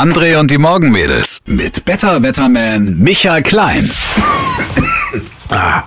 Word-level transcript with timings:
André 0.00 0.38
und 0.38 0.50
die 0.50 0.56
Morgenmädels 0.56 1.40
mit 1.44 1.84
Better 1.84 2.22
Wetterman 2.22 2.96
Michael 2.98 3.42
Klein. 3.42 3.84
Ah, 5.50 5.82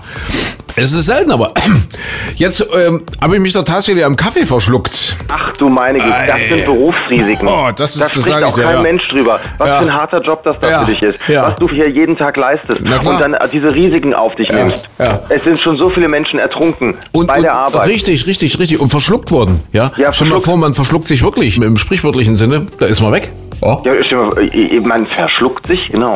es 0.76 0.94
ist 0.94 1.06
selten, 1.08 1.32
aber 1.32 1.52
jetzt 2.36 2.64
ähm, 2.76 3.02
habe 3.22 3.36
ich 3.36 3.42
mich 3.42 3.54
doch 3.54 3.64
tatsächlich 3.64 4.06
am 4.06 4.16
Kaffee 4.16 4.46
verschluckt. 4.46 5.16
Ach 5.30 5.54
du 5.58 5.68
meine 5.70 5.98
Güte, 5.98 6.14
das 6.28 6.36
Ei. 6.36 6.48
sind 6.50 6.66
Berufsrisiken. 6.66 7.48
Oh, 7.48 7.72
das 7.76 7.92
ist- 7.96 8.02
da 8.02 8.04
das 8.06 8.12
spricht 8.12 8.28
sag 8.28 8.40
ich 8.42 8.46
auch 8.46 8.56
dir, 8.56 8.64
kein 8.64 8.76
ja. 8.76 8.82
Mensch 8.82 9.08
drüber. 9.10 9.40
Was 9.58 9.68
Ja. 9.68 9.80
für 9.80 9.86
ein 9.86 9.94
harter 9.94 10.22
Job 10.22 10.44
das 10.44 10.60
da 10.60 10.70
Ja. 10.70 10.80
für 10.86 10.92
dich 10.92 11.02
ist. 11.02 11.18
Ja. 11.28 11.48
Was 11.48 11.56
du 11.56 11.70
hier 11.70 11.90
jeden 11.90 12.16
Tag 12.18 12.38
leistest. 12.38 12.82
Na 12.82 13.00
klar. 13.00 13.14
Und 13.16 13.22
dann 13.22 13.34
äh, 13.34 13.48
diese 13.52 13.72
Risiken 13.74 14.14
auf 14.14 14.36
dich 14.36 14.50
nimmst. 14.50 14.88
Ja. 15.00 15.22
Es 15.30 15.44
sind 15.44 15.58
schon 15.60 15.78
so 15.78 15.90
viele 15.90 16.08
Menschen 16.08 16.38
ertrunken 16.38 16.96
Und, 17.14 17.28
bei 17.28 17.38
und, 17.38 17.44
der 17.44 17.56
Arbeit. 17.56 17.88
Richtig, 17.88 18.28
richtig, 18.28 18.60
richtig. 18.60 18.80
Und 18.80 18.90
verschluckt 18.90 19.32
worden. 19.32 19.60
Ja, 19.72 19.92
Ja, 19.98 20.12
Stell 20.14 20.28
dir 20.28 20.34
mal 20.36 20.42
verschluckt. 20.42 20.46
vor, 20.46 20.58
man 20.58 20.74
verschluckt 20.76 21.08
sich 21.08 21.24
wirklich 21.24 21.58
im 21.58 21.78
sprichwörtlichen 21.78 22.36
Sinne. 22.36 22.68
Da 22.80 22.86
ist 22.88 23.02
man 23.02 23.12
weg. 23.12 23.32
Oh. 23.66 23.82
Ja, 23.86 23.94
mal, 24.12 24.38
äh, 24.54 24.80
man 24.82 25.08
verschluckt 25.08 25.68
sich, 25.68 25.88
genau. 25.88 26.14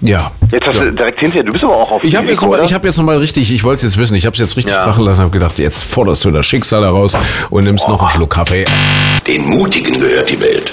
Ja. 0.00 0.32
Jetzt 0.50 0.66
hast 0.66 0.76
du 0.78 0.90
direkt 0.92 1.20
hinterher, 1.20 1.44
du 1.44 1.52
bist 1.52 1.64
aber 1.64 1.76
auch 1.76 1.92
auf 1.92 2.04
Ich 2.04 2.16
habe 2.16 2.26
jetzt, 2.28 2.40
noch 2.42 2.48
mal- 2.48 2.56
oder? 2.56 2.64
ich 2.64 2.72
hab 2.74 2.84
jetzt 2.84 2.96
nochmal 2.96 3.18
richtig, 3.18 3.52
ich 3.52 3.64
wollte 3.64 3.76
es 3.76 3.82
jetzt 3.82 3.98
wissen, 3.98 4.14
ich 4.14 4.24
habe 4.26 4.34
es 4.34 4.40
jetzt 4.40 4.56
richtig 4.56 4.74
Ja. 4.74 4.84
krachen 4.84 5.04
lassen, 5.04 5.20
habe 5.20 5.30
gedacht, 5.30 5.58
jetzt 5.58 5.84
forderst 5.84 6.24
du 6.24 6.30
das 6.30 6.46
Schicksal 6.46 6.82
heraus 6.84 7.16
und 7.50 7.64
nimmst 7.64 7.88
noch 7.88 8.00
einen 8.00 8.08
Schluck 8.10 8.30
Kaffee. 8.30 8.64
Den 9.26 9.44
Mutigen 9.48 10.00
gehört 10.00 10.30
die 10.30 10.40
Welt. 10.40 10.72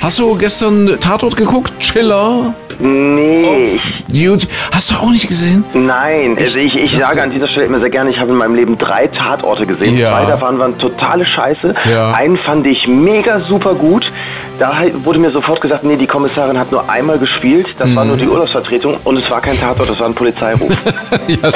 Hast 0.00 0.18
du 0.18 0.36
gestern 0.36 0.98
Tatort 1.00 1.36
geguckt? 1.36 1.72
Chiller? 1.80 2.54
Nee, 2.78 3.78
Gut. 4.26 4.46
Hast 4.70 4.90
du 4.90 4.96
auch 4.96 5.10
nicht 5.10 5.26
gesehen? 5.28 5.64
nein. 5.72 6.36
Also 6.38 6.60
ich, 6.60 6.74
ich 6.74 6.90
sage 6.90 7.22
an 7.22 7.30
dieser 7.30 7.48
Stelle 7.48 7.66
immer 7.66 7.80
sehr 7.80 7.88
gerne, 7.88 8.10
ich 8.10 8.18
habe 8.18 8.30
in 8.32 8.36
meinem 8.36 8.54
Leben 8.54 8.76
drei 8.76 9.06
Tatorte 9.06 9.66
gesehen. 9.66 9.96
Ja. 9.96 10.12
Zwei 10.12 10.26
davon 10.26 10.58
waren 10.58 10.76
totale 10.78 11.24
Scheiße. 11.24 11.74
Ja. 11.90 12.12
Einen 12.12 12.36
fand 12.38 12.66
ich 12.66 12.86
mega 12.86 13.40
super 13.48 13.74
gut. 13.74 14.04
Da 14.58 14.74
wurde 15.04 15.18
mir 15.18 15.30
sofort 15.30 15.60
gesagt, 15.62 15.84
nee, 15.84 15.96
die 15.96 16.06
Kommissarin 16.06 16.58
hat 16.58 16.70
nur 16.70 16.88
einmal 16.88 17.18
gespielt. 17.18 17.68
Das 17.78 17.94
war 17.94 18.04
Mhm. 18.04 18.10
nur 18.10 18.16
die 18.18 18.28
Urlaubsvertretung 18.28 18.95
und 19.04 19.16
es 19.16 19.30
war 19.30 19.40
kein 19.40 19.58
Tatort, 19.58 19.88
das 19.88 19.98
war 20.00 20.06
ein 20.06 20.14
Polizeiruf. 20.14 20.70
ja. 21.28 21.52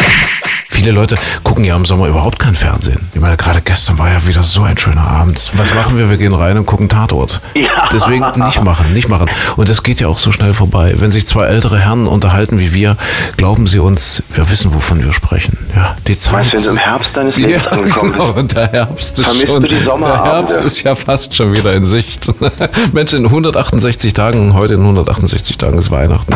Viele 0.81 0.93
Leute 0.93 1.15
gucken 1.45 1.63
ja 1.65 1.77
im 1.77 1.85
Sommer 1.85 2.07
überhaupt 2.07 2.39
kein 2.39 2.55
Fernsehen. 2.55 3.01
Ich 3.13 3.21
meine, 3.21 3.37
gerade 3.37 3.61
gestern 3.61 3.99
war 3.99 4.11
ja 4.11 4.27
wieder 4.27 4.43
so 4.43 4.63
ein 4.63 4.79
schöner 4.79 5.07
Abend. 5.07 5.51
Was 5.57 5.75
machen 5.75 5.99
wir? 5.99 6.09
Wir 6.09 6.17
gehen 6.17 6.33
rein 6.33 6.57
und 6.57 6.65
gucken 6.65 6.89
Tatort. 6.89 7.43
Ja. 7.53 7.69
Deswegen 7.93 8.25
nicht 8.43 8.63
machen, 8.65 8.91
nicht 8.95 9.07
machen. 9.11 9.29
Und 9.57 9.69
das 9.69 9.83
geht 9.83 10.01
ja 10.01 10.09
auch 10.09 10.17
so 10.17 10.33
schnell 10.33 10.55
vorbei. 10.55 10.95
Wenn 10.97 11.11
sich 11.11 11.27
zwei 11.27 11.45
ältere 11.45 11.79
Herren 11.79 12.07
unterhalten 12.07 12.59
wie 12.59 12.73
wir, 12.73 12.97
glauben 13.37 13.67
sie 13.67 13.79
uns, 13.79 14.23
wir 14.33 14.49
wissen, 14.49 14.73
wovon 14.75 15.05
wir 15.05 15.13
sprechen. 15.13 15.59
Ja, 15.77 15.97
die 16.07 16.17
Zeit. 16.17 16.51
Weißt 16.55 16.65
du, 16.67 16.71
im 16.71 16.79
Herbst 16.79 17.11
deines 17.13 17.37
Lebens 17.37 17.63
Ja, 17.63 17.71
angekommen 17.73 18.13
genau. 18.13 18.31
Und 18.31 18.57
der 18.57 18.73
Herbst 18.73 19.19
ist 19.19 19.25
Vermisst 19.27 19.47
schon. 19.49 19.63
der? 19.65 20.25
Herbst 20.25 20.61
ist 20.63 20.83
ja 20.83 20.95
fast 20.95 21.37
schon 21.37 21.53
wieder 21.55 21.75
in 21.75 21.85
Sicht. 21.85 22.27
Mensch, 22.95 23.13
in 23.13 23.27
168 23.27 24.15
Tagen, 24.15 24.55
heute 24.55 24.75
in 24.75 24.81
168 24.81 25.59
Tagen 25.59 25.77
ist 25.79 25.91
Weihnachten. 25.91 26.33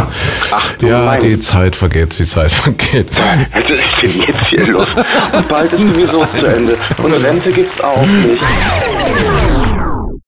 Ach 0.53 0.75
ja, 0.83 1.06
mein- 1.06 1.20
die 1.20 1.39
Zeit 1.39 1.75
vergeht, 1.77 2.19
die 2.19 2.27
Zeit 2.27 2.53
vergeht. 2.53 3.11
Hier 4.48 4.66
los? 4.66 4.88
Und 5.32 5.48
bald 5.48 5.72
ist 5.72 5.80
sowieso 5.80 6.24
zu 6.27 6.46
Ende. 6.46 6.77
Und 7.02 7.12
Rente 7.12 7.52
gibt's 7.52 7.80
auch 7.80 8.06
nicht. 8.06 8.42